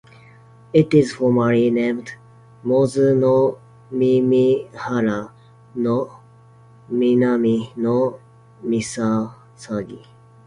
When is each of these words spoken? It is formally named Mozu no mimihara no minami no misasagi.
It 0.73 0.95
is 0.95 1.13
formally 1.13 1.69
named 1.69 2.13
Mozu 2.65 3.15
no 3.15 3.59
mimihara 3.93 5.31
no 5.75 5.95
minami 6.91 7.77
no 7.77 8.19
misasagi. 8.67 10.03